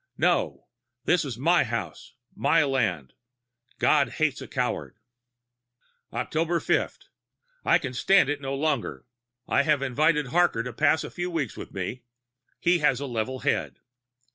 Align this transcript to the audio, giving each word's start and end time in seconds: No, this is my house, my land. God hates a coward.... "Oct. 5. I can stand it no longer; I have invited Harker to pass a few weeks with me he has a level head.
No, 0.17 0.65
this 1.05 1.23
is 1.23 1.37
my 1.37 1.63
house, 1.63 2.15
my 2.35 2.63
land. 2.63 3.13
God 3.77 4.09
hates 4.13 4.41
a 4.41 4.47
coward.... 4.47 4.97
"Oct. 6.11 6.63
5. 6.65 6.97
I 7.65 7.77
can 7.77 7.93
stand 7.93 8.27
it 8.27 8.41
no 8.41 8.55
longer; 8.55 9.05
I 9.47 9.61
have 9.61 9.83
invited 9.83 10.29
Harker 10.29 10.63
to 10.63 10.73
pass 10.73 11.03
a 11.03 11.11
few 11.11 11.29
weeks 11.29 11.55
with 11.55 11.71
me 11.71 12.01
he 12.59 12.79
has 12.79 12.99
a 12.99 13.05
level 13.05 13.41
head. 13.41 13.77